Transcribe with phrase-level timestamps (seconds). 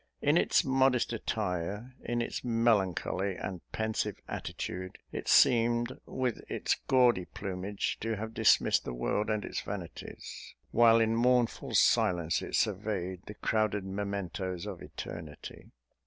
[0.19, 7.25] In its modest attire, in its melancholy and pensive attitude, it seemed, with its gaudy
[7.25, 13.21] plumage, to have dismissed the world and its vanities, while in mournful silence it surveyed
[13.27, 15.69] the crowded mementoes of eternity.